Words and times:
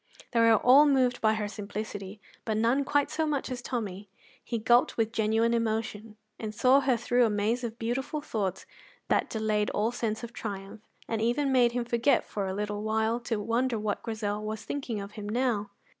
They 0.31 0.39
were 0.39 0.55
all 0.55 0.87
moved 0.87 1.21
by 1.21 1.35
her 1.35 1.47
simplicity, 1.47 2.19
but 2.43 2.57
none 2.57 2.83
quite 2.83 3.11
so 3.11 3.27
much 3.27 3.51
as 3.51 3.61
Tommy. 3.61 4.09
He 4.43 4.57
gulped 4.57 4.97
with 4.97 5.11
genuine 5.11 5.53
emotion, 5.53 6.17
and 6.39 6.55
saw 6.55 6.79
her 6.79 6.97
through 6.97 7.23
a 7.23 7.29
maze 7.29 7.63
of 7.63 7.77
beautiful 7.77 8.19
thoughts 8.19 8.65
that 9.09 9.29
delayed 9.29 9.69
all 9.69 9.91
sense 9.91 10.23
of 10.23 10.33
triumph 10.33 10.81
and 11.07 11.21
even 11.21 11.51
made 11.51 11.73
him 11.73 11.85
forget, 11.85 12.25
for 12.25 12.47
a 12.47 12.53
little 12.55 12.81
while, 12.81 13.19
to 13.19 13.39
wonder 13.39 13.77
what 13.77 14.01
Grizel 14.01 14.43
was 14.43 14.65
thinking 14.65 14.99
of 14.99 15.11
him 15.11 15.29
now. 15.29 15.69